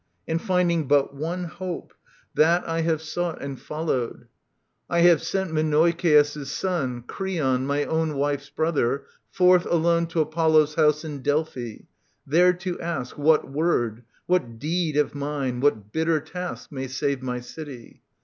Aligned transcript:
And, 0.27 0.41
finding 0.41 0.87
but 0.87 1.13
one 1.13 1.43
hope, 1.43 1.93
that 2.33 2.67
I 2.67 2.81
have 2.81 3.03
sought 3.03 3.37
P\ 3.39 3.45
SOPHOCLES 3.55 3.59
yv. 3.59 3.59
70 3.59 3.59
86 3.61 3.61
And 3.61 3.67
followed. 3.67 4.27
I 4.89 4.99
have 5.01 5.21
sent 5.21 5.51
Menoikeus' 5.53 6.47
son, 6.47 7.01
Creon, 7.03 7.67
my 7.67 7.85
own 7.85 8.15
wife's 8.15 8.49
brother, 8.49 9.05
forth 9.29 9.67
alone 9.67 10.07
To 10.07 10.21
Apollo's 10.21 10.73
House 10.73 11.05
in 11.05 11.21
Delphi, 11.21 11.81
there 12.25 12.53
to 12.53 12.79
ask 12.81 13.15
What 13.15 13.51
word, 13.51 14.01
what 14.25 14.57
deed 14.57 14.97
of 14.97 15.13
mine, 15.13 15.59
what 15.59 15.91
bitter 15.91 16.19
task, 16.19 16.71
May 16.71 16.87
save 16.87 17.21
my 17.21 17.39
city. 17.39 18.01